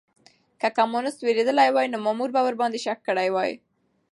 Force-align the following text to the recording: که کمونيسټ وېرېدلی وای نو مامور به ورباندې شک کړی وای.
که 0.61 0.67
کمونيسټ 0.77 1.19
وېرېدلی 1.23 1.69
وای 1.71 1.87
نو 1.93 1.97
مامور 2.05 2.29
به 2.35 2.41
ورباندې 2.45 2.79
شک 2.85 2.99
کړی 3.07 3.29
وای. 3.31 3.51